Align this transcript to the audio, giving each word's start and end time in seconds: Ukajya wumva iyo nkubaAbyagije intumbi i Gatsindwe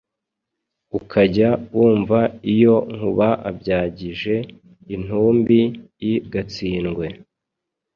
Ukajya 0.99 1.49
wumva 1.75 2.19
iyo 2.53 2.75
nkubaAbyagije 2.95 4.35
intumbi 4.95 5.59
i 6.11 6.13
Gatsindwe 6.31 7.05